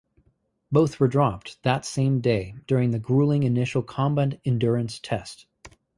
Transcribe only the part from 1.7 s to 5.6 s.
same day during the grueling initial Combat Endurance Test.